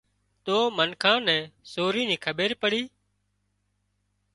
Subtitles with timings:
[0.45, 2.83] تو منکان نين سورِي نِي کٻير پڙِي